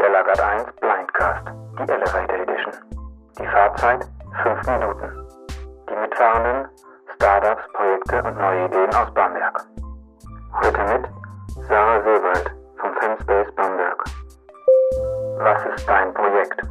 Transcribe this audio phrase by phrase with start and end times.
[0.00, 1.46] Der Lagat 1 Blindcast,
[1.78, 2.72] die Elevator Edition.
[3.38, 4.00] Die Fahrzeit
[4.42, 5.28] 5 Minuten.
[5.90, 6.68] Die Mitfahrenden,
[7.16, 9.62] Startups, Projekte und neue Ideen aus Bamberg.
[10.58, 11.06] Heute mit
[11.68, 14.04] Sarah Seewald vom Femspace Bamberg.
[15.36, 16.62] Was ist dein Projekt?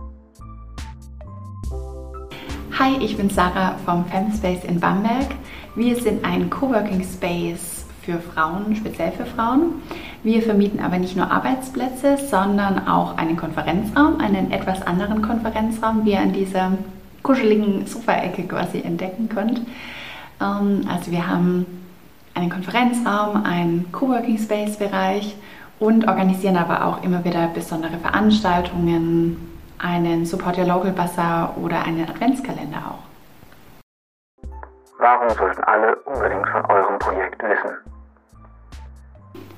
[2.79, 5.35] Hi, ich bin Sarah vom Femspace in Bamberg.
[5.75, 9.83] Wir sind ein Coworking Space für Frauen, speziell für Frauen.
[10.21, 16.11] Wir vermieten aber nicht nur Arbeitsplätze, sondern auch einen Konferenzraum, einen etwas anderen Konferenzraum, wie
[16.11, 16.73] ihr an dieser
[17.23, 19.61] kuscheligen Sofaecke quasi entdecken könnt.
[20.41, 21.65] Ähm, also wir haben
[22.33, 25.35] einen Konferenzraum, einen Coworking Space Bereich
[25.79, 29.37] und organisieren aber auch immer wieder besondere Veranstaltungen,
[29.77, 33.09] einen Support Your Local Bazaar oder einen Adventskalender auch.
[34.97, 37.98] Warum sollten alle unbedingt von eurem Projekt wissen?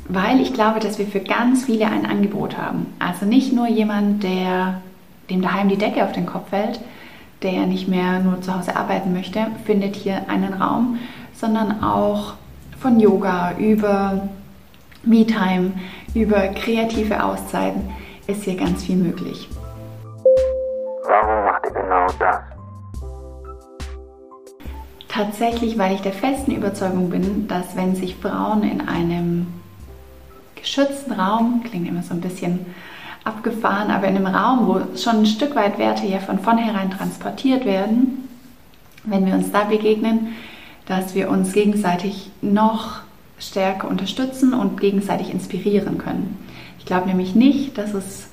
[0.07, 2.87] Weil ich glaube, dass wir für ganz viele ein Angebot haben.
[2.99, 4.81] Also nicht nur jemand, der
[5.29, 6.79] dem daheim die Decke auf den Kopf fällt,
[7.43, 10.99] der nicht mehr nur zu Hause arbeiten möchte, findet hier einen Raum,
[11.33, 12.33] sondern auch
[12.79, 14.27] von Yoga über
[15.03, 15.71] Me-Time,
[16.13, 17.89] über kreative Auszeiten
[18.27, 19.49] ist hier ganz viel möglich.
[21.07, 22.39] Warum macht ihr genau das?
[25.07, 29.47] Tatsächlich, weil ich der festen Überzeugung bin, dass wenn sich Frauen in einem
[30.61, 32.65] geschützten Raum, klingt immer so ein bisschen
[33.23, 37.65] abgefahren, aber in einem Raum, wo schon ein Stück weit Werte ja von vornherein transportiert
[37.65, 38.27] werden,
[39.03, 40.29] wenn wir uns da begegnen,
[40.85, 43.01] dass wir uns gegenseitig noch
[43.39, 46.37] stärker unterstützen und gegenseitig inspirieren können.
[46.79, 48.27] Ich glaube nämlich nicht, dass es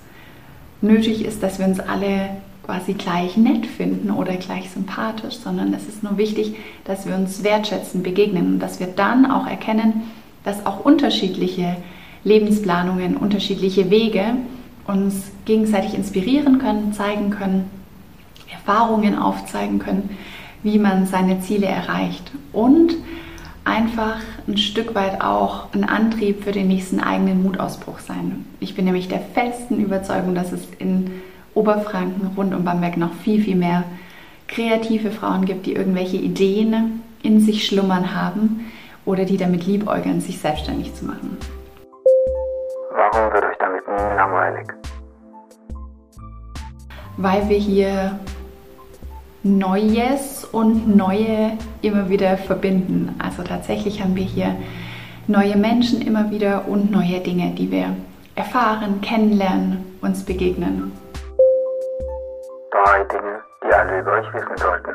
[0.80, 2.30] nötig ist, dass wir uns alle
[2.64, 7.42] quasi gleich nett finden oder gleich sympathisch, sondern es ist nur wichtig, dass wir uns
[7.42, 10.02] wertschätzen, begegnen und dass wir dann auch erkennen,
[10.44, 11.76] dass auch unterschiedliche
[12.24, 14.34] Lebensplanungen, unterschiedliche Wege
[14.86, 17.70] uns gegenseitig inspirieren können, zeigen können,
[18.50, 20.16] Erfahrungen aufzeigen können,
[20.62, 22.96] wie man seine Ziele erreicht und
[23.64, 28.46] einfach ein Stück weit auch ein Antrieb für den nächsten eigenen Mutausbruch sein.
[28.60, 31.10] Ich bin nämlich der festen Überzeugung, dass es in
[31.54, 33.84] Oberfranken rund um Bamberg noch viel, viel mehr
[34.46, 38.66] kreative Frauen gibt, die irgendwelche Ideen in sich schlummern haben
[39.04, 41.36] oder die damit liebäugeln, sich selbstständig zu machen.
[43.10, 44.68] Warum wird euch damit nie langweilig?
[47.16, 48.18] Weil wir hier
[49.42, 53.14] Neues und Neue immer wieder verbinden.
[53.18, 54.54] Also tatsächlich haben wir hier
[55.26, 57.96] neue Menschen immer wieder und neue Dinge, die wir
[58.34, 60.92] erfahren, kennenlernen, uns begegnen.
[62.70, 64.90] Drei Dinge, die alle über euch wissen sollten.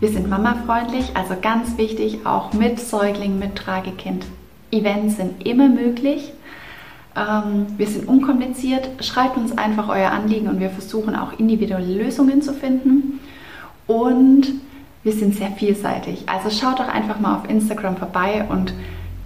[0.00, 4.24] Wir sind mamafreundlich, also ganz wichtig, auch mit Säugling, mit Tragekind.
[4.70, 6.32] Events sind immer möglich.
[7.16, 9.04] Ähm, wir sind unkompliziert.
[9.04, 13.20] Schreibt uns einfach euer Anliegen und wir versuchen auch individuelle Lösungen zu finden.
[13.86, 14.46] Und
[15.02, 16.28] wir sind sehr vielseitig.
[16.28, 18.74] Also schaut doch einfach mal auf Instagram vorbei und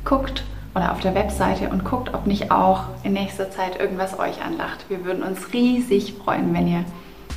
[0.04, 0.44] guckt
[0.74, 4.86] oder auf der Webseite und guckt, ob nicht auch in nächster Zeit irgendwas euch anlacht.
[4.88, 6.84] Wir würden uns riesig freuen, wenn ihr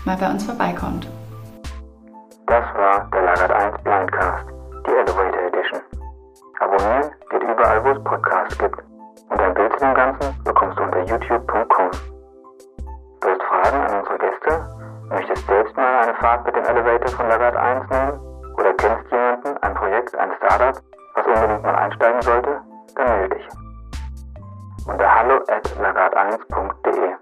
[0.06, 1.08] mal bei uns vorbeikommt.
[2.48, 4.46] Das war der Lagert 1 Blindcast,
[4.86, 5.82] die Elevator Edition.
[6.60, 7.15] Abonnieren
[7.56, 8.78] überall, wo es Podcasts gibt.
[9.30, 11.92] Und ein Bild zu dem Ganzen bekommst du unter youtube.com.
[13.22, 14.70] Du hast Fragen an unsere Gäste?
[15.10, 18.20] Möchtest selbst mal eine Fahrt mit dem Elevator von Lagert 1 nehmen?
[18.58, 20.82] Oder kennst jemanden, ein Projekt, ein Startup,
[21.16, 22.62] was unbedingt mal einsteigen sollte?
[22.96, 23.48] Dann melde dich.
[24.88, 27.15] Unter hallo at lagat1.de